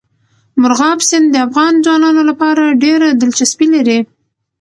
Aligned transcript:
مورغاب 0.61 0.99
سیند 1.09 1.27
د 1.31 1.35
افغان 1.47 1.73
ځوانانو 1.85 2.21
لپاره 2.29 2.77
ډېره 2.83 3.07
دلچسپي 3.21 3.67
لري. 3.75 3.99